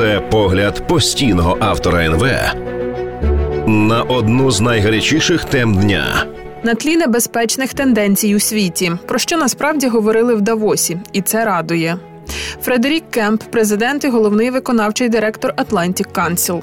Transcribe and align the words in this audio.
Це 0.00 0.20
погляд 0.20 0.86
постійного 0.86 1.56
автора 1.60 2.04
НВ 2.04 2.26
на 3.66 4.02
одну 4.02 4.50
з 4.50 4.60
найгарячіших 4.60 5.44
тем 5.44 5.74
дня. 5.74 6.26
На 6.62 6.74
тлі 6.74 6.96
небезпечних 6.96 7.74
тенденцій 7.74 8.34
у 8.34 8.40
світі, 8.40 8.92
про 9.06 9.18
що 9.18 9.36
насправді 9.36 9.88
говорили 9.88 10.34
в 10.34 10.40
Давосі, 10.40 10.98
і 11.12 11.20
це 11.20 11.44
радує. 11.44 11.96
Фредерік 12.62 13.10
Кемп, 13.10 13.42
президент 13.42 14.04
і 14.04 14.08
головний 14.08 14.50
виконавчий 14.50 15.08
директор 15.08 15.54
Atlantic 15.56 16.06
Council. 16.12 16.62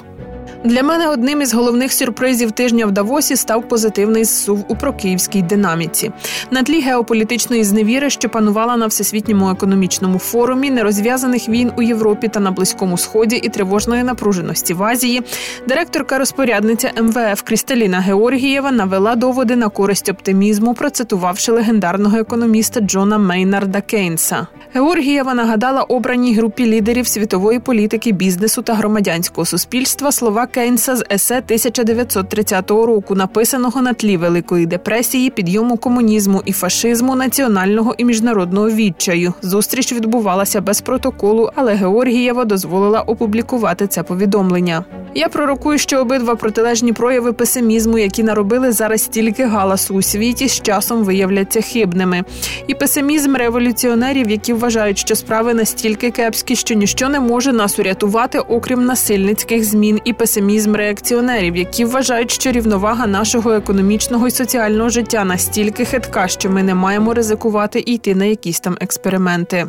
Для 0.64 0.82
мене 0.82 1.08
одним 1.08 1.42
із 1.42 1.54
головних 1.54 1.92
сюрпризів 1.92 2.52
тижня 2.52 2.86
в 2.86 2.90
Давосі 2.90 3.36
став 3.36 3.68
позитивний 3.68 4.24
зсув 4.24 4.64
у 4.68 4.76
прокиївській 4.76 5.42
динаміці. 5.42 6.10
На 6.50 6.62
тлі 6.62 6.80
геополітичної 6.80 7.64
зневіри, 7.64 8.10
що 8.10 8.28
панувала 8.28 8.76
на 8.76 8.86
всесвітньому 8.86 9.50
економічному 9.50 10.18
форумі, 10.18 10.70
нерозв'язаних 10.70 11.48
війн 11.48 11.72
у 11.76 11.82
Європі 11.82 12.28
та 12.28 12.40
на 12.40 12.50
Близькому 12.50 12.98
Сході 12.98 13.36
і 13.36 13.48
тривожної 13.48 14.02
напруженості 14.02 14.74
в 14.74 14.82
Азії, 14.82 15.22
директорка 15.68 16.18
розпорядниця 16.18 16.90
МВФ 17.02 17.42
Крісталіна 17.42 18.00
Георгієва 18.00 18.72
навела 18.72 19.16
доводи 19.16 19.56
на 19.56 19.68
користь 19.68 20.08
оптимізму, 20.08 20.74
процитувавши 20.74 21.52
легендарного 21.52 22.18
економіста 22.18 22.80
Джона 22.80 23.18
Мейнарда 23.18 23.80
Кейнса. 23.80 24.46
Георгієва 24.74 25.34
нагадала 25.34 25.82
обраній 25.82 26.34
групі 26.34 26.66
лідерів 26.66 27.08
світової 27.08 27.60
політики, 27.60 28.12
бізнесу 28.12 28.62
та 28.62 28.74
громадянського 28.74 29.44
суспільства 29.44 30.12
слова 30.12 30.47
Кейнса 30.50 30.96
з 30.96 31.04
есе 31.12 31.36
1930 31.36 32.70
року, 32.70 33.14
написаного 33.14 33.82
на 33.82 33.92
тлі 33.92 34.16
Великої 34.16 34.66
депресії, 34.66 35.30
підйому 35.30 35.76
комунізму 35.76 36.42
і 36.44 36.52
фашизму, 36.52 37.14
національного 37.14 37.94
і 37.98 38.04
міжнародного 38.04 38.70
відчаю. 38.70 39.34
Зустріч 39.42 39.92
відбувалася 39.92 40.60
без 40.60 40.80
протоколу, 40.80 41.50
але 41.54 41.74
Георгієва 41.74 42.44
дозволила 42.44 43.00
опублікувати 43.00 43.86
це 43.86 44.02
повідомлення. 44.02 44.84
Я 45.14 45.28
пророкую, 45.28 45.78
що 45.78 46.00
обидва 46.00 46.36
протилежні 46.36 46.92
прояви 46.92 47.32
песимізму, 47.32 47.98
які 47.98 48.22
наробили 48.22 48.72
зараз 48.72 49.02
стільки 49.02 49.44
галасу 49.44 49.94
у 49.94 50.02
світі, 50.02 50.48
з 50.48 50.60
часом 50.60 51.04
виявляться 51.04 51.60
хибними. 51.60 52.24
І 52.68 52.74
песимізм 52.74 53.36
революціонерів, 53.36 54.30
які 54.30 54.52
вважають, 54.52 54.98
що 54.98 55.16
справи 55.16 55.54
настільки 55.54 56.10
кепські, 56.10 56.56
що 56.56 56.74
ніщо 56.74 57.08
не 57.08 57.20
може 57.20 57.52
нас 57.52 57.78
урятувати, 57.78 58.38
окрім 58.38 58.84
насильницьких 58.84 59.64
змін, 59.64 60.00
і 60.04 60.12
песимізм 60.12 60.74
реакціонерів, 60.74 61.56
які 61.56 61.84
вважають, 61.84 62.30
що 62.30 62.52
рівновага 62.52 63.06
нашого 63.06 63.52
економічного 63.52 64.28
і 64.28 64.30
соціального 64.30 64.88
життя 64.88 65.24
настільки 65.24 65.84
хитка, 65.84 66.28
що 66.28 66.50
ми 66.50 66.62
не 66.62 66.74
маємо 66.74 67.14
ризикувати 67.14 67.80
і 67.86 67.94
йти 67.94 68.14
на 68.14 68.24
якісь 68.24 68.60
там 68.60 68.76
експерименти. 68.80 69.66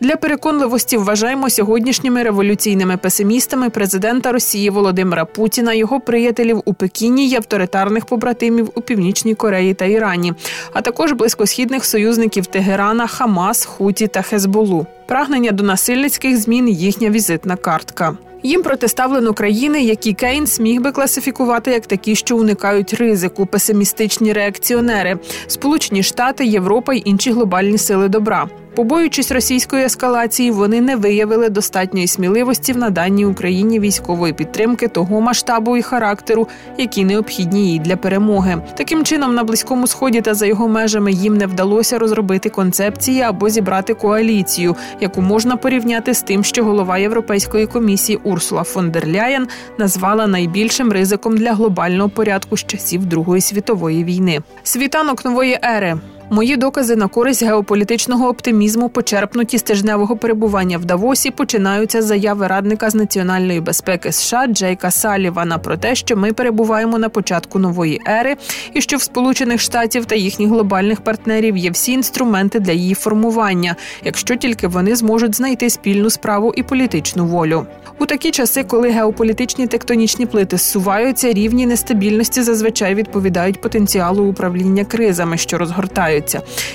Для 0.00 0.16
переконливості 0.16 0.96
вважаємо 0.96 1.50
сьогоднішніми 1.50 2.22
революційними 2.22 2.96
песимістами 2.96 3.70
президента 3.70 4.32
Росії 4.32 4.70
Володимира 4.70 5.24
Путіна, 5.24 5.72
його 5.72 6.00
приятелів 6.00 6.62
у 6.64 6.74
Пекіні 6.74 7.28
і 7.28 7.34
авторитарних 7.34 8.04
побратимів 8.04 8.70
у 8.74 8.80
Північній 8.80 9.34
Кореї 9.34 9.74
та 9.74 9.84
Ірані, 9.84 10.32
а 10.72 10.80
також 10.80 11.12
близькосхідних 11.12 11.84
союзників 11.84 12.46
Тегерана, 12.46 13.06
Хамас, 13.06 13.64
Хуті 13.64 14.06
та 14.06 14.22
Хезболу. 14.22 14.86
Прагнення 15.06 15.50
до 15.50 15.64
насильницьких 15.64 16.36
змін 16.36 16.68
їхня 16.68 17.10
візитна 17.10 17.56
картка. 17.56 18.16
Їм 18.42 18.62
протиставлено 18.62 19.34
країни, 19.34 19.82
які 19.82 20.12
Кейнс 20.12 20.60
міг 20.60 20.80
би 20.80 20.92
класифікувати 20.92 21.70
як 21.70 21.86
такі, 21.86 22.14
що 22.14 22.36
уникають 22.36 22.94
ризику, 22.94 23.46
песимістичні 23.46 24.32
реакціонери, 24.32 25.18
Сполучені 25.46 26.02
Штати, 26.02 26.46
Європа 26.46 26.94
й 26.94 27.02
інші 27.04 27.32
глобальні 27.32 27.78
сили 27.78 28.08
добра. 28.08 28.48
Побоюючись 28.74 29.32
російської 29.32 29.84
ескалації, 29.84 30.50
вони 30.50 30.80
не 30.80 30.96
виявили 30.96 31.48
достатньої 31.48 32.06
сміливості 32.06 32.72
в 32.72 32.76
наданні 32.76 33.26
Україні 33.26 33.80
військової 33.80 34.32
підтримки 34.32 34.88
того 34.88 35.20
масштабу 35.20 35.76
і 35.76 35.82
характеру, 35.82 36.48
які 36.78 37.04
необхідні 37.04 37.72
їй 37.72 37.78
для 37.78 37.96
перемоги. 37.96 38.62
Таким 38.76 39.04
чином, 39.04 39.34
на 39.34 39.44
близькому 39.44 39.86
сході 39.86 40.20
та 40.20 40.34
за 40.34 40.46
його 40.46 40.68
межами 40.68 41.12
їм 41.12 41.36
не 41.36 41.46
вдалося 41.46 41.98
розробити 41.98 42.48
концепції 42.48 43.22
або 43.22 43.48
зібрати 43.48 43.94
коаліцію, 43.94 44.76
яку 45.00 45.22
можна 45.22 45.56
порівняти 45.56 46.14
з 46.14 46.22
тим, 46.22 46.44
що 46.44 46.64
голова 46.64 46.98
Європейської 46.98 47.66
комісії 47.66 48.18
Урсула 48.24 48.62
фон 48.62 48.90
дер 48.90 49.08
Ляєн 49.08 49.48
назвала 49.78 50.26
найбільшим 50.26 50.92
ризиком 50.92 51.36
для 51.36 51.52
глобального 51.52 52.10
порядку 52.10 52.56
з 52.56 52.64
часів 52.64 53.06
Другої 53.06 53.40
світової 53.40 54.04
війни. 54.04 54.40
Світанок 54.62 55.24
нової 55.24 55.58
ери. 55.64 55.98
Мої 56.32 56.56
докази 56.56 56.96
на 56.96 57.08
користь 57.08 57.42
геополітичного 57.42 58.28
оптимізму, 58.28 58.88
почерпнуті 58.88 59.58
з 59.58 59.62
тижневого 59.62 60.16
перебування 60.16 60.78
в 60.78 60.84
Давосі, 60.84 61.30
починаються 61.30 62.02
з 62.02 62.04
заяви 62.04 62.46
радника 62.46 62.90
з 62.90 62.94
національної 62.94 63.60
безпеки 63.60 64.12
США 64.12 64.46
Джейка 64.46 64.90
Салівана 64.90 65.58
про 65.58 65.76
те, 65.76 65.94
що 65.94 66.16
ми 66.16 66.32
перебуваємо 66.32 66.98
на 66.98 67.08
початку 67.08 67.58
нової 67.58 68.00
ери, 68.08 68.36
і 68.74 68.80
що 68.80 68.96
в 68.96 69.02
Сполучених 69.02 69.60
Штатів 69.60 70.04
та 70.04 70.14
їхніх 70.14 70.48
глобальних 70.48 71.00
партнерів 71.00 71.56
є 71.56 71.70
всі 71.70 71.92
інструменти 71.92 72.60
для 72.60 72.72
її 72.72 72.94
формування, 72.94 73.76
якщо 74.04 74.36
тільки 74.36 74.66
вони 74.66 74.96
зможуть 74.96 75.34
знайти 75.34 75.70
спільну 75.70 76.10
справу 76.10 76.52
і 76.56 76.62
політичну 76.62 77.26
волю. 77.26 77.66
У 77.98 78.06
такі 78.06 78.30
часи, 78.30 78.64
коли 78.64 78.90
геополітичні 78.90 79.66
тектонічні 79.66 80.26
плити 80.26 80.56
зсуваються, 80.56 81.32
рівні 81.32 81.66
нестабільності 81.66 82.42
зазвичай 82.42 82.94
відповідають 82.94 83.60
потенціалу 83.60 84.24
управління 84.24 84.84
кризами, 84.84 85.36
що 85.36 85.58
розгортаються, 85.58 86.19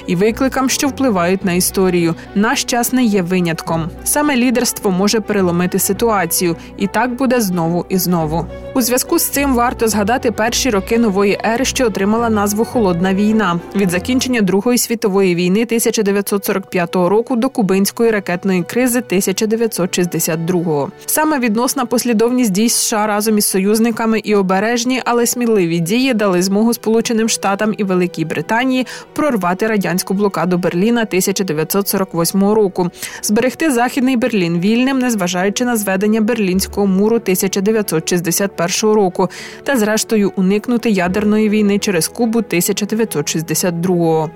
і 0.07 0.15
викликам, 0.15 0.69
що 0.69 0.87
впливають 0.87 1.45
на 1.45 1.53
історію. 1.53 2.15
Наш 2.35 2.63
час 2.63 2.93
не 2.93 3.03
є 3.03 3.21
винятком. 3.21 3.89
Саме 4.03 4.35
лідерство 4.35 4.91
може 4.91 5.19
переломити 5.19 5.79
ситуацію, 5.79 6.55
і 6.77 6.87
так 6.87 7.15
буде 7.15 7.41
знову 7.41 7.85
і 7.89 7.97
знову. 7.97 8.45
У 8.75 8.81
зв'язку 8.81 9.19
з 9.19 9.23
цим 9.23 9.55
варто 9.55 9.87
згадати 9.87 10.31
перші 10.31 10.69
роки 10.69 10.97
нової 10.97 11.39
ери, 11.45 11.65
що 11.65 11.85
отримала 11.85 12.29
назву 12.29 12.65
Холодна 12.65 13.13
війна 13.13 13.59
від 13.75 13.91
закінчення 13.91 14.41
Другої 14.41 14.77
світової 14.77 15.35
війни 15.35 15.63
1945 15.63 16.95
року 16.95 17.35
до 17.35 17.49
кубинської 17.49 18.11
ракетної 18.11 18.63
кризи 18.63 18.99
1962 18.99 20.87
Саме 21.05 21.39
відносна 21.39 21.85
послідовність 21.85 22.51
дій 22.51 22.69
США 22.69 23.07
разом 23.07 23.37
із 23.37 23.45
союзниками 23.45 24.19
і 24.19 24.35
обережні, 24.35 25.01
але 25.05 25.25
сміливі 25.25 25.79
дії 25.79 26.13
дали 26.13 26.41
змогу 26.41 26.73
Сполученим 26.73 27.29
Штатам 27.29 27.73
і 27.77 27.83
Великій 27.83 28.25
Британії 28.25 28.87
прорвати 29.35 29.67
радянську 29.67 30.13
блокаду 30.13 30.57
Берліна 30.57 31.01
1948 31.01 32.43
року, 32.43 32.89
зберегти 33.21 33.71
західний 33.71 34.17
Берлін 34.17 34.59
вільним, 34.59 34.99
незважаючи 34.99 35.65
на 35.65 35.77
зведення 35.77 36.21
Берлінського 36.21 36.87
муру 36.87 37.15
1961 37.15 38.95
року, 38.95 39.29
та 39.63 39.77
зрештою 39.77 40.31
уникнути 40.35 40.89
ядерної 40.89 41.49
війни 41.49 41.79
через 41.79 42.07
Кубу 42.07 42.39
1962 42.39 44.29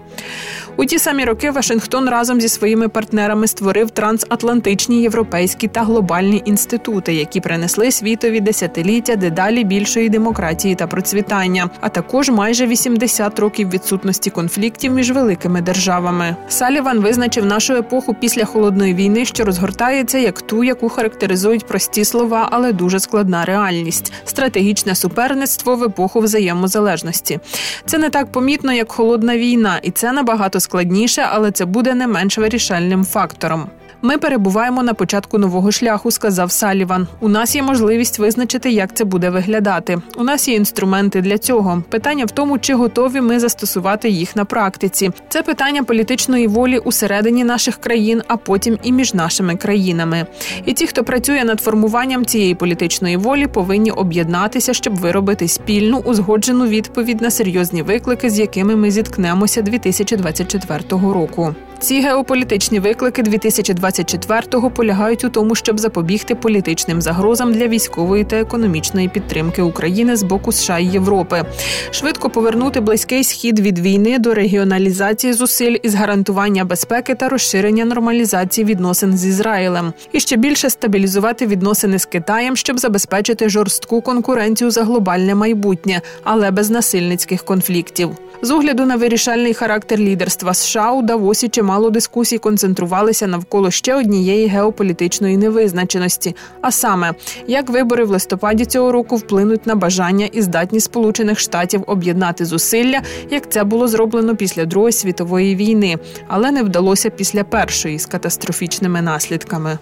у 0.80 0.86
ті 0.86 1.00
самі 1.00 1.26
роки 1.26 1.52
Вашингтон 1.52 2.10
разом 2.10 2.42
зі 2.42 2.50
своїми 2.50 2.88
партнерами 2.88 3.48
створив 3.48 3.90
трансатлантичні 3.90 5.02
європейські 5.02 5.68
та 5.68 5.84
глобальні 5.84 6.42
інститути, 6.46 7.14
які 7.14 7.40
принесли 7.42 7.92
світові 7.92 8.40
десятиліття 8.40 9.16
дедалі 9.16 9.64
більшої 9.64 10.10
демократії 10.10 10.76
та 10.76 10.88
процвітання, 10.88 11.70
а 11.80 11.90
також 11.90 12.30
майже 12.30 12.68
80 12.68 13.40
років 13.40 13.70
відсутності 13.70 14.30
конфліктів 14.30 14.89
між 14.90 15.12
великими 15.12 15.62
державами. 15.62 16.36
Саліван 16.50 17.00
визначив 17.00 17.46
нашу 17.46 17.74
епоху 17.74 18.14
після 18.14 18.46
холодної 18.46 18.94
війни, 18.94 19.26
що 19.26 19.46
розгортається 19.46 20.18
як 20.18 20.42
ту, 20.42 20.64
яку 20.64 20.90
характеризують 20.90 21.68
прості 21.68 22.06
слова, 22.06 22.48
але 22.52 22.74
дуже 22.74 23.00
складна 23.00 23.46
реальність 23.46 24.14
стратегічне 24.26 24.96
суперництво 24.96 25.76
в 25.76 25.84
епоху 25.84 26.20
взаємозалежності. 26.20 27.40
Це 27.86 27.98
не 27.98 28.10
так 28.10 28.32
помітно, 28.32 28.74
як 28.74 28.92
холодна 28.92 29.38
війна, 29.38 29.80
і 29.84 29.92
це 29.92 30.12
набагато 30.12 30.60
складніше, 30.60 31.28
але 31.32 31.52
це 31.52 31.66
буде 31.66 31.94
не 31.94 32.08
менш 32.08 32.38
вирішальним 32.38 33.06
фактором. 33.06 33.70
Ми 34.02 34.18
перебуваємо 34.18 34.84
на 34.84 34.94
початку 34.94 35.38
нового 35.38 35.72
шляху, 35.72 36.12
сказав 36.12 36.52
Саліван. 36.52 37.08
У 37.20 37.30
нас 37.30 37.56
є 37.56 37.64
можливість 37.64 38.20
визначити, 38.20 38.70
як 38.72 38.96
це 38.96 39.06
буде 39.06 39.30
виглядати. 39.30 39.98
У 40.18 40.24
нас 40.24 40.48
є 40.48 40.56
інструменти 40.56 41.22
для 41.22 41.38
цього. 41.38 41.84
Питання 41.90 42.26
в 42.26 42.32
тому, 42.32 42.60
чи 42.60 42.74
готові 42.74 43.22
ми 43.22 43.40
застосувати 43.40 44.10
їх 44.10 44.36
на 44.36 44.46
практиці. 44.46 45.12
Це 45.30 45.44
питання 45.44 45.84
політичної 45.84 46.48
волі 46.48 46.78
усередині 46.78 47.44
наших 47.44 47.78
країн, 47.78 48.22
а 48.28 48.38
потім 48.38 48.78
і 48.84 48.92
між 48.92 49.14
нашими 49.14 49.56
країнами. 49.56 50.26
І 50.66 50.74
ті, 50.74 50.88
хто 50.88 51.04
працює 51.04 51.44
над 51.44 51.62
формуванням 51.62 52.26
цієї 52.26 52.56
політичної 52.56 53.18
волі, 53.18 53.48
повинні 53.48 53.92
об'єднатися, 53.92 54.74
щоб 54.74 54.96
виробити 54.96 55.48
спільну 55.48 55.98
узгоджену 55.98 56.68
відповідь 56.68 57.22
на 57.22 57.32
серйозні 57.32 57.82
виклики, 57.82 58.30
з 58.30 58.40
якими 58.40 58.76
ми 58.76 58.92
зіткнемося 58.92 59.62
2024 59.62 60.84
року. 60.90 61.56
Ці 61.80 62.02
геополітичні 62.02 62.80
виклики 62.80 63.24
2024 63.24 63.89
2024-го 63.90 64.72
полягають 64.72 65.24
у 65.24 65.30
тому, 65.30 65.56
щоб 65.56 65.80
запобігти 65.80 66.36
політичним 66.36 67.02
загрозам 67.02 67.54
для 67.54 67.68
військової 67.68 68.24
та 68.24 68.36
економічної 68.36 69.08
підтримки 69.08 69.62
України 69.62 70.16
з 70.16 70.24
боку 70.24 70.52
США 70.52 70.80
і 70.80 70.86
Європи, 70.86 71.46
швидко 71.92 72.30
повернути 72.30 72.80
близький 72.80 73.24
схід 73.24 73.60
від 73.60 73.80
війни 73.80 74.20
до 74.20 74.34
регіоналізації 74.34 75.34
зусиль 75.34 75.78
із 75.84 75.96
гарантування 75.96 76.66
безпеки 76.66 77.16
та 77.16 77.30
розширення 77.30 77.86
нормалізації 77.86 78.66
відносин 78.66 79.18
з 79.18 79.26
Ізраїлем, 79.26 79.94
і 80.12 80.20
ще 80.20 80.36
більше 80.36 80.70
стабілізувати 80.70 81.48
відносини 81.48 82.00
з 82.00 82.06
Китаєм, 82.06 82.56
щоб 82.56 82.80
забезпечити 82.80 83.50
жорстку 83.50 84.02
конкуренцію 84.02 84.72
за 84.72 84.84
глобальне 84.84 85.36
майбутнє, 85.36 86.02
але 86.24 86.52
без 86.52 86.70
насильницьких 86.70 87.44
конфліктів. 87.44 88.10
З 88.42 88.52
огляду 88.52 88.86
на 88.86 88.96
вирішальний 88.96 89.54
характер 89.54 90.00
лідерства 90.00 90.54
США 90.54 90.92
у 90.92 91.02
Давосі 91.02 91.50
чимало 91.50 91.90
дискусій 91.90 92.38
концентрувалися 92.38 93.28
навколо 93.28 93.72
ще 93.80 93.96
однієї 93.96 94.48
геополітичної 94.48 95.38
невизначеності. 95.38 96.36
А 96.62 96.72
саме, 96.72 97.14
як 97.48 97.70
вибори 97.70 98.06
в 98.06 98.10
листопаді 98.10 98.66
цього 98.66 98.92
року 98.92 99.16
вплинуть 99.16 99.68
на 99.68 99.76
бажання 99.76 100.26
і 100.26 100.42
здатність 100.42 100.86
Сполучених 100.86 101.40
Штатів 101.40 101.84
об'єднати 101.88 102.46
зусилля, 102.46 103.02
як 103.30 103.52
це 103.52 103.64
було 103.64 103.88
зроблено 103.88 104.36
після 104.36 104.66
Другої 104.66 104.94
світової 104.94 105.56
війни, 105.56 105.98
але 106.28 106.52
не 106.52 106.64
вдалося 106.64 107.10
після 107.10 107.44
першої 107.44 108.00
з 108.00 108.06
катастрофічними 108.06 109.02
наслідками. 109.02 109.78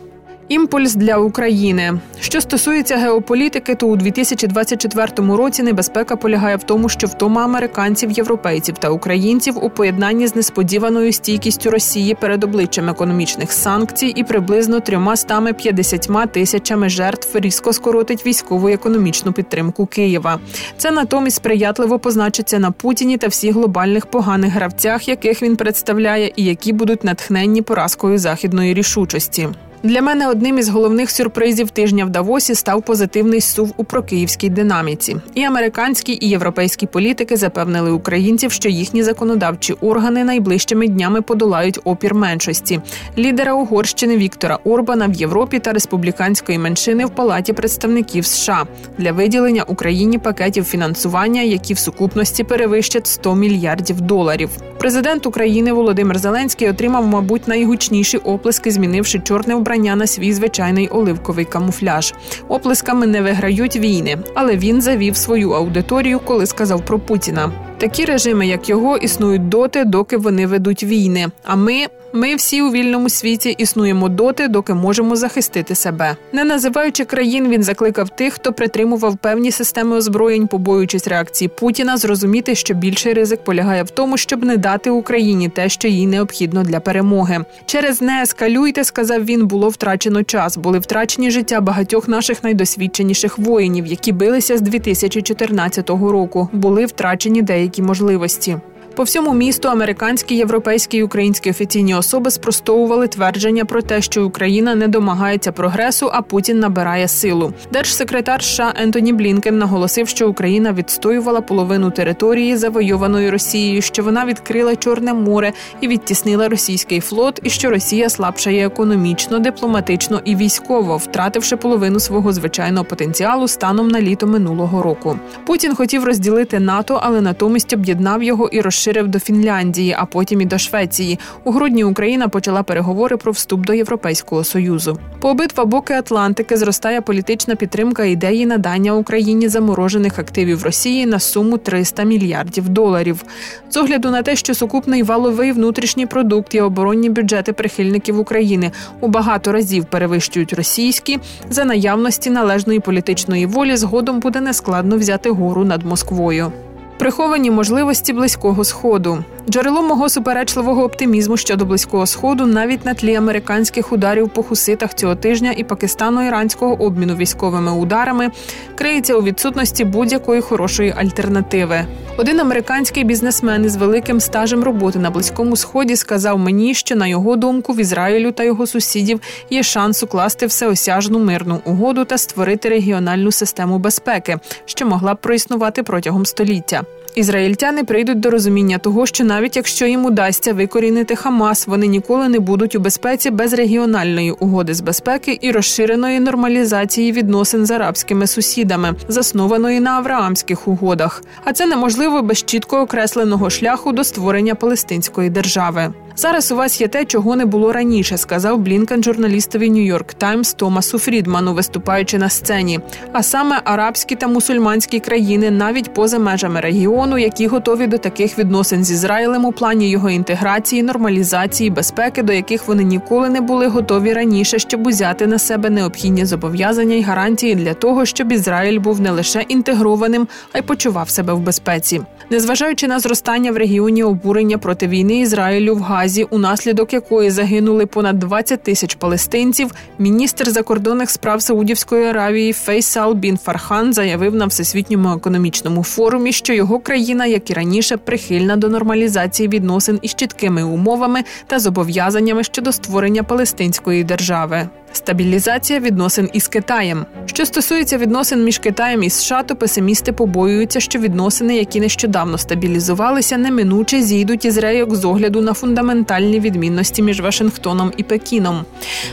Імпульс 0.49 0.95
для 0.95 1.17
України. 1.17 1.99
Що 2.19 2.41
стосується 2.41 2.97
геополітики, 2.97 3.75
то 3.75 3.87
у 3.87 3.95
2024 3.95 5.35
році 5.35 5.63
небезпека 5.63 6.15
полягає 6.15 6.55
в 6.55 6.63
тому, 6.63 6.89
що 6.89 7.07
втома 7.07 7.43
американців, 7.43 8.11
європейців 8.11 8.77
та 8.77 8.89
українців 8.89 9.65
у 9.65 9.69
поєднанні 9.69 10.27
з 10.27 10.35
несподіваною 10.35 11.13
стійкістю 11.13 11.71
Росії 11.71 12.15
перед 12.15 12.43
обличчям 12.43 12.89
економічних 12.89 13.51
санкцій 13.51 14.07
і 14.07 14.23
приблизно 14.23 14.79
350 14.79 16.31
тисячами 16.31 16.89
жертв 16.89 17.39
різко 17.39 17.73
скоротить 17.73 18.25
військову 18.25 18.69
економічну 18.69 19.33
підтримку 19.33 19.85
Києва. 19.85 20.39
Це 20.77 20.91
натомість 20.91 21.35
сприятливо 21.35 21.99
позначиться 21.99 22.59
на 22.59 22.71
Путіні 22.71 23.17
та 23.17 23.27
всіх 23.27 23.55
глобальних 23.55 24.05
поганих 24.05 24.53
гравцях, 24.53 25.07
яких 25.07 25.41
він 25.41 25.55
представляє, 25.55 26.31
і 26.35 26.43
які 26.43 26.73
будуть 26.73 27.03
натхненні 27.03 27.61
поразкою 27.61 28.17
західної 28.17 28.73
рішучості. 28.73 29.47
Для 29.83 30.01
мене 30.01 30.27
одним 30.27 30.57
із 30.57 30.69
головних 30.69 31.11
сюрпризів 31.11 31.69
тижня 31.69 32.05
в 32.05 32.09
Давосі 32.09 32.55
став 32.55 32.81
позитивний 32.81 33.41
сув 33.41 33.73
у 33.77 33.83
прокиївській 33.83 34.49
динаміці. 34.49 35.15
І 35.35 35.43
американські 35.43 36.17
і 36.21 36.29
європейські 36.29 36.85
політики 36.87 37.37
запевнили 37.37 37.91
українців, 37.91 38.51
що 38.51 38.69
їхні 38.69 39.03
законодавчі 39.03 39.73
органи 39.73 40.23
найближчими 40.23 40.87
днями 40.87 41.21
подолають 41.21 41.79
опір 41.83 42.15
меншості. 42.15 42.81
Лідера 43.17 43.53
Угорщини 43.53 44.17
Віктора 44.17 44.59
Орбана 44.63 45.07
в 45.07 45.13
Європі 45.13 45.59
та 45.59 45.73
республіканської 45.73 46.57
меншини 46.57 47.05
в 47.05 47.09
Палаті 47.09 47.53
представників 47.53 48.25
США 48.25 48.65
для 48.97 49.11
виділення 49.11 49.63
Україні 49.63 50.17
пакетів 50.17 50.63
фінансування, 50.63 51.41
які 51.41 51.73
в 51.73 51.79
сукупності 51.79 52.43
перевищать 52.43 53.07
100 53.07 53.35
мільярдів 53.35 54.01
доларів. 54.01 54.49
Президент 54.77 55.25
України 55.25 55.73
Володимир 55.73 56.19
Зеленський 56.19 56.69
отримав, 56.69 57.07
мабуть, 57.07 57.47
найгучніші 57.47 58.17
оплески, 58.17 58.71
змінивши 58.71 59.19
чорне 59.19 59.55
вбрання 59.67 59.95
на 59.95 60.07
свій 60.07 60.33
звичайний 60.33 60.87
оливковий 60.87 61.45
камуфляж. 61.45 62.13
Оплесками 62.47 63.07
не 63.07 63.21
виграють 63.21 63.75
війни, 63.75 64.17
але 64.35 64.57
він 64.57 64.81
завів 64.81 65.17
свою 65.17 65.51
аудиторію, 65.51 66.19
коли 66.19 66.45
сказав 66.45 66.85
про 66.85 66.99
Путіна. 66.99 67.51
Такі 67.79 68.05
режими, 68.05 68.47
як 68.47 68.69
його, 68.69 68.97
існують 68.97 69.49
доти, 69.49 69.83
доки 69.85 70.17
вони 70.17 70.47
ведуть 70.47 70.83
війни. 70.83 71.27
А 71.43 71.55
ми 71.55 71.87
ми 72.13 72.35
всі 72.35 72.61
у 72.61 72.71
вільному 72.71 73.09
світі 73.09 73.55
існуємо 73.57 74.09
доти, 74.09 74.47
доки 74.47 74.73
можемо 74.73 75.15
захистити 75.15 75.75
себе. 75.75 76.15
Не 76.33 76.43
називаючи 76.43 77.05
країн, 77.05 77.49
він 77.49 77.63
закликав 77.63 78.09
тих, 78.09 78.33
хто 78.33 78.53
притримував 78.53 79.17
певні 79.17 79.51
системи 79.51 79.95
озброєнь, 79.95 80.47
побоюючись 80.47 81.07
реакції 81.07 81.47
Путіна, 81.47 81.97
зрозуміти, 81.97 82.55
що 82.55 82.73
більший 82.73 83.13
ризик 83.13 83.43
полягає 83.43 83.83
в 83.83 83.89
тому, 83.89 84.17
щоб 84.17 84.43
не 84.43 84.57
дати 84.57 84.89
Україні 84.89 85.49
те, 85.49 85.69
що 85.69 85.87
їй 85.87 86.07
необхідно 86.07 86.63
для 86.63 86.79
перемоги. 86.79 87.45
Через 87.65 88.01
не 88.01 88.21
ескалюйте, 88.21 88.83
сказав 88.83 89.25
він, 89.25 89.47
було 89.47 89.69
втрачено 89.69 90.23
час. 90.23 90.57
Були 90.57 90.79
втрачені 90.79 91.31
життя 91.31 91.61
багатьох 91.61 92.07
наших 92.07 92.43
найдосвідченіших 92.43 93.39
воїнів, 93.39 93.85
які 93.85 94.11
билися 94.11 94.57
з 94.57 94.61
2014 94.61 95.89
року. 95.89 96.49
Були 96.53 96.85
втрачені 96.85 97.41
деякі 97.41 97.66
можливості. 97.81 98.59
По 98.97 99.03
всьому 99.03 99.33
місту 99.33 99.69
американські, 99.69 100.35
європейські 100.35 100.97
і 100.97 101.03
українські 101.03 101.49
офіційні 101.49 101.95
особи 101.95 102.31
спростовували 102.31 103.07
твердження 103.07 103.65
про 103.65 103.81
те, 103.81 104.01
що 104.01 104.25
Україна 104.25 104.75
не 104.75 104.87
домагається 104.87 105.51
прогресу, 105.51 106.09
а 106.13 106.21
Путін 106.21 106.59
набирає 106.59 107.07
силу. 107.07 107.53
Держсекретар 107.73 108.43
США 108.43 108.73
Ентоні 108.75 109.13
Блінкен 109.13 109.57
наголосив, 109.57 110.07
що 110.07 110.29
Україна 110.29 110.73
відстоювала 110.73 111.41
половину 111.41 111.91
території, 111.91 112.57
завойованої 112.57 113.29
Росією, 113.29 113.81
що 113.81 114.03
вона 114.03 114.25
відкрила 114.25 114.75
Чорне 114.75 115.13
море 115.13 115.53
і 115.81 115.87
відтіснила 115.87 116.49
російський 116.49 116.99
флот, 116.99 117.39
і 117.43 117.49
що 117.49 117.69
Росія 117.69 118.09
слабшає 118.09 118.67
економічно, 118.67 119.39
дипломатично 119.39 120.21
і 120.25 120.35
військово, 120.35 120.97
втративши 120.97 121.55
половину 121.55 121.99
свого 121.99 122.33
звичайного 122.33 122.85
потенціалу 122.85 123.47
станом 123.47 123.87
на 123.87 124.01
літо 124.01 124.27
минулого 124.27 124.83
року. 124.83 125.19
Путін 125.45 125.75
хотів 125.75 126.03
розділити 126.03 126.59
НАТО, 126.59 126.99
але 127.03 127.21
натомість 127.21 127.73
об'єднав 127.73 128.23
його 128.23 128.47
і 128.47 128.61
розширив 128.61 128.86
розширив 128.87 129.07
до 129.07 129.19
Фінляндії, 129.19 129.95
а 129.99 130.05
потім 130.05 130.41
і 130.41 130.45
до 130.45 130.57
Швеції. 130.57 131.19
У 131.43 131.51
грудні 131.51 131.83
Україна 131.83 132.27
почала 132.27 132.63
переговори 132.63 133.17
про 133.17 133.31
вступ 133.31 133.65
до 133.65 133.73
Європейського 133.73 134.43
союзу. 134.43 134.97
По 135.19 135.29
обидва 135.29 135.65
боки 135.65 135.93
Атлантики 135.93 136.57
зростає 136.57 137.01
політична 137.01 137.55
підтримка 137.55 138.03
ідеї 138.03 138.45
надання 138.45 138.93
Україні 138.93 139.47
заморожених 139.47 140.19
активів 140.19 140.63
Росії 140.63 141.05
на 141.05 141.19
суму 141.19 141.57
300 141.57 142.03
мільярдів 142.03 142.69
доларів. 142.69 143.23
З 143.69 143.77
огляду 143.77 144.09
на 144.11 144.21
те, 144.21 144.35
що 144.35 144.53
сукупний 144.53 145.03
валовий 145.03 145.51
внутрішній 145.51 146.05
продукт 146.05 146.55
і 146.55 146.61
оборонні 146.61 147.09
бюджети 147.09 147.53
прихильників 147.53 148.19
України 148.19 148.71
у 149.01 149.07
багато 149.07 149.51
разів 149.51 149.85
перевищують 149.85 150.53
російські 150.53 151.19
за 151.49 151.65
наявності 151.65 152.29
належної 152.29 152.79
політичної 152.79 153.45
волі, 153.45 153.75
згодом 153.75 154.19
буде 154.19 154.41
нескладно 154.41 154.97
взяти 154.97 155.29
гору 155.29 155.65
над 155.65 155.85
Москвою. 155.85 156.51
Приховані 156.97 157.51
можливості 157.51 158.13
близького 158.13 158.63
сходу. 158.63 159.23
Джерело 159.49 159.81
мого 159.81 160.09
суперечливого 160.09 160.83
оптимізму 160.83 161.37
щодо 161.37 161.65
близького 161.65 162.05
сходу 162.05 162.45
навіть 162.45 162.85
на 162.85 162.93
тлі 162.93 163.15
американських 163.15 163.91
ударів 163.91 164.29
по 164.29 164.43
хуситах 164.43 164.93
цього 164.93 165.15
тижня 165.15 165.53
і 165.57 165.63
пакистано-іранського 165.63 166.81
обміну 166.81 167.15
військовими 167.15 167.71
ударами 167.71 168.31
криється 168.75 169.15
у 169.15 169.23
відсутності 169.23 169.83
будь-якої 169.83 170.41
хорошої 170.41 170.93
альтернативи. 170.97 171.85
Один 172.17 172.39
американський 172.39 173.03
бізнесмен 173.03 173.65
із 173.65 173.75
великим 173.75 174.19
стажем 174.19 174.63
роботи 174.63 174.99
на 174.99 175.09
близькому 175.09 175.55
сході 175.55 175.95
сказав 175.95 176.39
мені, 176.39 176.73
що 176.73 176.95
на 176.95 177.07
його 177.07 177.35
думку 177.35 177.73
в 177.73 177.79
Ізраїлю 177.79 178.31
та 178.31 178.43
його 178.43 178.67
сусідів 178.67 179.21
є 179.49 179.63
шанс 179.63 180.03
укласти 180.03 180.45
всеосяжну 180.45 181.19
мирну 181.19 181.61
угоду 181.65 182.05
та 182.05 182.17
створити 182.17 182.69
регіональну 182.69 183.31
систему 183.31 183.79
безпеки, 183.79 184.37
що 184.65 184.85
могла 184.85 185.13
б 185.13 185.17
проіснувати 185.17 185.83
протягом 185.83 186.25
століття. 186.25 186.83
Ізраїльтяни 187.17 187.83
прийдуть 187.83 188.19
до 188.19 188.29
розуміння 188.29 188.77
того, 188.77 189.05
що 189.05 189.23
навіть 189.23 189.55
якщо 189.55 189.85
їм 189.85 190.05
удасться 190.05 190.53
викорінити 190.53 191.15
Хамас, 191.15 191.67
вони 191.67 191.87
ніколи 191.87 192.29
не 192.29 192.39
будуть 192.39 192.75
у 192.75 192.79
безпеці 192.79 193.29
без 193.29 193.53
регіональної 193.53 194.31
угоди 194.31 194.73
з 194.73 194.81
безпеки 194.81 195.37
і 195.41 195.51
розширеної 195.51 196.19
нормалізації 196.19 197.11
відносин 197.11 197.65
з 197.65 197.71
арабськими 197.71 198.27
сусідами, 198.27 198.95
заснованої 199.07 199.79
на 199.79 199.91
авраамських 199.91 200.67
угодах. 200.67 201.23
А 201.43 201.53
це 201.53 201.65
неможливо 201.65 202.21
без 202.21 202.43
чітко 202.43 202.79
окресленого 202.79 203.49
шляху 203.49 203.91
до 203.91 204.03
створення 204.03 204.55
палестинської 204.55 205.29
держави. 205.29 205.93
Зараз 206.19 206.51
у 206.51 206.55
вас 206.55 206.81
є 206.81 206.87
те, 206.87 207.05
чого 207.05 207.35
не 207.35 207.45
було 207.45 207.73
раніше, 207.73 208.17
сказав 208.17 208.57
Блінкен 208.59 209.03
журналістові 209.03 209.69
Нью-Йорк 209.69 210.13
Таймс 210.13 210.53
Томасу 210.53 210.99
Фрідману, 210.99 211.53
виступаючи 211.53 212.17
на 212.17 212.29
сцені. 212.29 212.79
А 213.11 213.23
саме 213.23 213.61
арабські 213.63 214.15
та 214.15 214.27
мусульманські 214.27 214.99
країни, 214.99 215.51
навіть 215.51 215.93
поза 215.93 216.19
межами 216.19 216.59
регіону, 216.59 217.17
які 217.17 217.47
готові 217.47 217.87
до 217.87 217.97
таких 217.97 218.39
відносин 218.39 218.83
з 218.83 218.91
Ізраїлем 218.91 219.45
у 219.45 219.51
плані 219.51 219.89
його 219.89 220.09
інтеграції, 220.09 220.83
нормалізації, 220.83 221.69
безпеки, 221.69 222.23
до 222.23 222.33
яких 222.33 222.67
вони 222.67 222.83
ніколи 222.83 223.29
не 223.29 223.41
були 223.41 223.67
готові 223.67 224.13
раніше, 224.13 224.59
щоб 224.59 224.87
узяти 224.87 225.27
на 225.27 225.39
себе 225.39 225.69
необхідні 225.69 226.25
зобов'язання 226.25 226.95
й 226.95 227.01
гарантії 227.01 227.55
для 227.55 227.73
того, 227.73 228.05
щоб 228.05 228.31
Ізраїль 228.31 228.79
був 228.79 229.01
не 229.01 229.11
лише 229.11 229.41
інтегрованим, 229.41 230.27
а 230.53 230.57
й 230.57 230.61
почував 230.61 231.09
себе 231.09 231.33
в 231.33 231.39
безпеці, 231.39 232.01
незважаючи 232.29 232.87
на 232.87 232.99
зростання 232.99 233.51
в 233.51 233.57
регіоні 233.57 234.03
обурення 234.03 234.57
проти 234.57 234.87
війни 234.87 235.19
Ізраїлю 235.19 235.75
в 235.75 235.81
Газі, 235.81 236.06
Газі, 236.07 236.23
унаслідок 236.23 236.93
якої 236.93 237.29
загинули 237.29 237.85
понад 237.85 238.19
20 238.19 238.63
тисяч 238.63 238.95
палестинців, 238.95 239.71
міністр 239.99 240.49
закордонних 240.49 241.09
справ 241.09 241.41
Саудівської 241.41 242.05
Аравії 242.05 242.53
Фейсал 242.53 243.13
Бін 243.13 243.37
Фархан 243.37 243.93
заявив 243.93 244.35
на 244.35 244.45
всесвітньому 244.45 245.09
економічному 245.09 245.83
форумі, 245.83 246.31
що 246.31 246.53
його 246.53 246.79
країна, 246.79 247.25
як 247.25 247.49
і 247.49 247.53
раніше, 247.53 247.97
прихильна 247.97 248.55
до 248.55 248.69
нормалізації 248.69 249.49
відносин 249.49 249.99
із 250.01 250.15
чіткими 250.15 250.63
умовами 250.63 251.23
та 251.47 251.59
зобов'язаннями 251.59 252.43
щодо 252.43 252.71
створення 252.71 253.23
палестинської 253.23 254.03
держави. 254.03 254.69
Стабілізація 254.91 255.79
відносин 255.79 256.29
із 256.33 256.47
Китаєм. 256.47 257.05
Що 257.25 257.45
стосується 257.45 257.97
відносин 257.97 258.43
між 258.43 258.59
Китаєм 258.59 259.03
і 259.03 259.09
США, 259.09 259.43
то 259.43 259.55
песимісти 259.55 260.11
побоюються, 260.11 260.79
що 260.79 260.99
відносини, 260.99 261.57
які 261.57 261.79
нещодавно 261.79 262.37
стабілізувалися, 262.37 263.37
неминуче 263.37 264.01
зійдуть 264.01 264.45
із 264.45 264.57
рейок 264.57 264.95
з 264.95 265.05
огляду 265.05 265.41
на 265.41 265.53
фундаментальні 265.53 266.39
відмінності 266.39 267.01
між 267.01 267.21
Вашингтоном 267.21 267.91
і 267.97 268.03
Пекіном. 268.03 268.65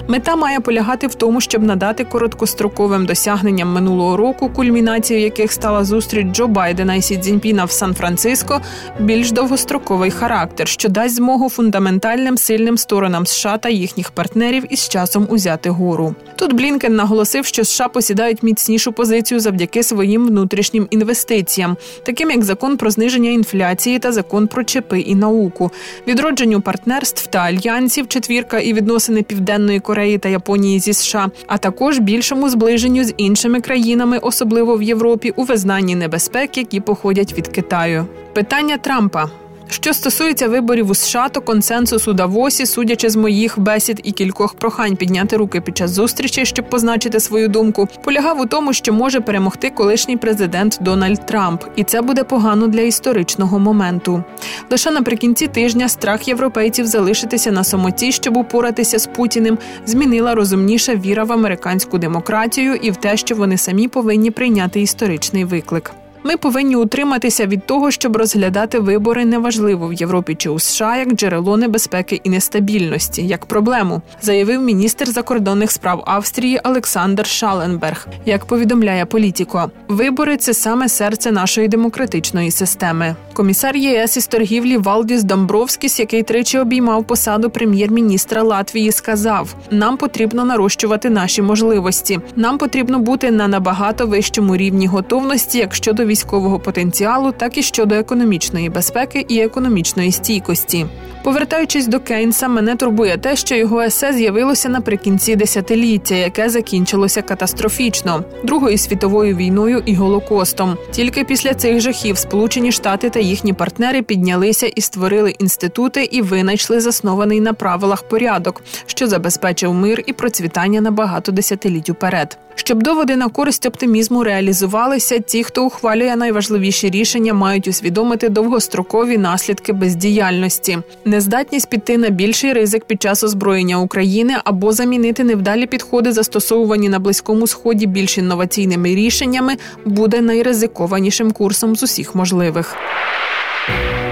Мета 0.08 0.36
має 0.36 0.60
полягати 0.60 1.06
в 1.06 1.14
тому, 1.14 1.40
щоб 1.40 1.62
надати 1.62 2.04
короткостроковим 2.04 3.06
досягненням 3.06 3.72
минулого 3.72 4.16
року, 4.16 4.48
кульмінацією 4.48 5.24
яких 5.24 5.52
стала 5.52 5.84
зустріч 5.84 6.26
Джо 6.26 6.46
Байдена 6.46 6.94
і 6.94 7.02
Сі 7.02 7.16
Цзіньпіна 7.16 7.64
в 7.64 7.70
Сан-Франциско, 7.70 8.60
більш 9.00 9.32
довгостроковий 9.32 10.10
характер, 10.10 10.68
що 10.68 10.88
дасть 10.88 11.14
змогу 11.14 11.48
фундаментальним 11.48 12.38
сильним 12.38 12.78
сторонам 12.78 13.26
США 13.26 13.58
та 13.58 13.68
їхніх 13.68 14.10
партнерів 14.10 14.64
із 14.70 14.88
часом 14.88 15.26
узяти 15.30 15.63
гору. 15.70 16.14
Тут 16.36 16.52
Блінкен 16.52 16.96
наголосив, 16.96 17.46
що 17.46 17.64
США 17.64 17.88
посідають 17.88 18.42
міцнішу 18.42 18.92
позицію 18.92 19.40
завдяки 19.40 19.82
своїм 19.82 20.26
внутрішнім 20.26 20.86
інвестиціям, 20.90 21.76
таким 22.02 22.30
як 22.30 22.44
закон 22.44 22.76
про 22.76 22.90
зниження 22.90 23.30
інфляції 23.30 23.98
та 23.98 24.12
закон 24.12 24.46
про 24.46 24.64
чипи 24.64 25.00
і 25.00 25.14
науку, 25.14 25.70
відродженню 26.06 26.60
партнерств 26.60 27.26
та 27.26 27.38
альянсів, 27.38 28.08
четвірка 28.08 28.58
і 28.58 28.72
відносини 28.72 29.22
Південної 29.22 29.80
Кореї 29.80 30.18
та 30.18 30.28
Японії 30.28 30.80
зі 30.80 30.92
США, 30.92 31.30
а 31.46 31.58
також 31.58 31.98
більшому 31.98 32.48
зближенню 32.48 33.04
з 33.04 33.14
іншими 33.16 33.60
країнами, 33.60 34.18
особливо 34.18 34.76
в 34.76 34.82
Європі, 34.82 35.32
у 35.36 35.42
визнанні 35.42 35.96
небезпек, 35.96 36.58
які 36.58 36.80
походять 36.80 37.32
від 37.38 37.48
Китаю. 37.48 38.06
Питання 38.32 38.78
Трампа. 38.78 39.43
Що 39.68 39.94
стосується 39.94 40.48
виборів 40.48 40.90
у 40.90 40.94
США, 40.94 41.28
то 41.28 41.40
консенсус 41.40 42.08
у 42.08 42.12
Давосі, 42.12 42.66
судячи 42.66 43.10
з 43.10 43.16
моїх 43.16 43.58
бесід 43.58 44.00
і 44.04 44.12
кількох 44.12 44.54
прохань 44.54 44.96
підняти 44.96 45.36
руки 45.36 45.60
під 45.60 45.76
час 45.76 45.90
зустрічі, 45.90 46.46
щоб 46.46 46.70
позначити 46.70 47.20
свою 47.20 47.48
думку, 47.48 47.88
полягав 48.04 48.40
у 48.40 48.46
тому, 48.46 48.72
що 48.72 48.92
може 48.92 49.20
перемогти 49.20 49.70
колишній 49.70 50.16
президент 50.16 50.78
Дональд 50.80 51.26
Трамп, 51.26 51.64
і 51.76 51.84
це 51.84 52.02
буде 52.02 52.24
погано 52.24 52.66
для 52.66 52.80
історичного 52.80 53.58
моменту. 53.58 54.24
Лише 54.70 54.90
наприкінці 54.90 55.46
тижня 55.46 55.88
страх 55.88 56.28
європейців 56.28 56.86
залишитися 56.86 57.52
на 57.52 57.64
самоті, 57.64 58.12
щоб 58.12 58.36
упоратися 58.36 58.98
з 58.98 59.06
Путіним, 59.06 59.58
змінила 59.86 60.34
розумніша 60.34 60.94
віра 60.94 61.24
в 61.24 61.32
американську 61.32 61.98
демократію 61.98 62.74
і 62.74 62.90
в 62.90 62.96
те, 62.96 63.16
що 63.16 63.34
вони 63.34 63.58
самі 63.58 63.88
повинні 63.88 64.30
прийняти 64.30 64.80
історичний 64.80 65.44
виклик. 65.44 65.94
Ми 66.26 66.36
повинні 66.36 66.76
утриматися 66.76 67.46
від 67.46 67.66
того, 67.66 67.90
щоб 67.90 68.16
розглядати 68.16 68.78
вибори 68.78 69.24
неважливо 69.24 69.88
в 69.88 69.92
Європі 69.92 70.34
чи 70.34 70.50
у 70.50 70.58
США 70.58 70.96
як 70.96 71.12
джерело 71.12 71.56
небезпеки 71.56 72.20
і 72.24 72.30
нестабільності, 72.30 73.26
як 73.26 73.46
проблему, 73.46 74.02
заявив 74.22 74.62
міністр 74.62 75.08
закордонних 75.08 75.70
справ 75.70 76.02
Австрії 76.06 76.60
Олександр 76.64 77.26
Шаленберг. 77.26 78.06
Як 78.26 78.44
повідомляє 78.44 79.06
політико, 79.06 79.70
вибори 79.88 80.36
це 80.36 80.54
саме 80.54 80.88
серце 80.88 81.32
нашої 81.32 81.68
демократичної 81.68 82.50
системи. 82.50 83.16
Комісар 83.32 83.76
ЄС 83.76 84.16
із 84.16 84.26
торгівлі 84.26 84.76
Валдіс 84.76 85.22
Домбровськіс, 85.22 86.00
який 86.00 86.22
тричі 86.22 86.58
обіймав 86.58 87.04
посаду 87.04 87.50
прем'єр-міністра 87.50 88.42
Латвії, 88.42 88.92
сказав: 88.92 89.54
нам 89.70 89.96
потрібно 89.96 90.44
нарощувати 90.44 91.10
наші 91.10 91.42
можливості. 91.42 92.20
Нам 92.36 92.58
потрібно 92.58 92.98
бути 92.98 93.30
на 93.30 93.48
набагато 93.48 94.06
вищому 94.06 94.56
рівні 94.56 94.86
готовності, 94.86 95.58
як 95.58 95.74
щодо 95.74 96.04
військового 96.14 96.58
потенціалу, 96.58 97.32
так 97.32 97.58
і 97.58 97.62
щодо 97.62 97.94
економічної 97.94 98.68
безпеки 98.68 99.26
і 99.28 99.40
економічної 99.40 100.12
стійкості. 100.12 100.86
Повертаючись 101.24 101.86
до 101.86 102.00
Кейнса, 102.00 102.48
мене 102.48 102.76
турбує 102.76 103.16
те, 103.16 103.36
що 103.36 103.54
його 103.54 103.80
есе 103.80 104.12
з'явилося 104.12 104.68
наприкінці 104.68 105.36
десятиліття, 105.36 106.14
яке 106.14 106.48
закінчилося 106.48 107.22
катастрофічно 107.22 108.24
Другою 108.44 108.78
світовою 108.78 109.36
війною 109.36 109.82
і 109.86 109.94
голокостом. 109.94 110.76
Тільки 110.90 111.24
після 111.24 111.54
цих 111.54 111.80
жахів 111.80 112.18
Сполучені 112.18 112.72
Штати 112.72 113.10
та 113.10 113.20
їхні 113.20 113.52
партнери 113.52 114.02
піднялися 114.02 114.66
і 114.66 114.80
створили 114.80 115.30
інститути 115.30 116.04
і 116.04 116.22
винайшли 116.22 116.80
заснований 116.80 117.40
на 117.40 117.52
правилах 117.52 118.02
порядок, 118.02 118.62
що 118.86 119.06
забезпечив 119.06 119.74
мир 119.74 120.02
і 120.06 120.12
процвітання 120.12 120.80
на 120.80 120.90
багато 120.90 121.32
десятиліть 121.32 121.90
уперед. 121.90 122.38
Щоб 122.54 122.82
доводи 122.82 123.16
на 123.16 123.28
користь 123.28 123.66
оптимізму 123.66 124.24
реалізувалися, 124.24 125.18
ті, 125.18 125.44
хто 125.44 125.64
ухвалює 125.64 126.03
найважливіші 126.16 126.90
рішення, 126.90 127.34
мають 127.34 127.68
усвідомити 127.68 128.28
довгострокові 128.28 129.18
наслідки 129.18 129.72
бездіяльності, 129.72 130.78
нездатність 131.04 131.70
піти 131.70 131.98
на 131.98 132.08
більший 132.08 132.52
ризик 132.52 132.84
під 132.84 133.02
час 133.02 133.24
озброєння 133.24 133.80
України 133.80 134.34
або 134.44 134.72
замінити 134.72 135.24
невдалі 135.24 135.66
підходи, 135.66 136.12
застосовані 136.12 136.88
на 136.88 136.98
близькому 136.98 137.46
сході 137.46 137.86
більш 137.86 138.18
інноваційними 138.18 138.94
рішеннями, 138.94 139.56
буде 139.84 140.20
найризикованішим 140.20 141.32
курсом 141.32 141.76
з 141.76 141.82
усіх 141.82 142.14
можливих. 142.14 142.76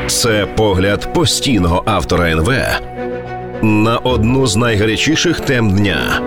Це 0.07 0.47
погляд 0.57 1.15
постійного 1.15 1.83
автора 1.87 2.31
НВ 2.31 2.53
на 3.63 3.99
одну 3.99 4.47
з 4.47 4.57
найгарячіших 4.57 5.41
тем 5.41 5.71
дня. 5.71 6.21